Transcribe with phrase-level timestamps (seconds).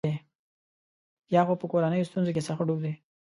[1.33, 2.93] یا خو په کورنیو ستونزو کې سخت ډوب دی.